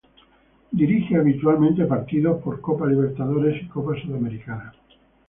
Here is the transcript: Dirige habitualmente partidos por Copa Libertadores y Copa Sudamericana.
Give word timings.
Dirige 0.71 1.15
habitualmente 1.19 1.85
partidos 1.85 2.41
por 2.41 2.59
Copa 2.59 2.87
Libertadores 2.87 3.61
y 3.61 3.67
Copa 3.67 3.93
Sudamericana. 4.01 4.73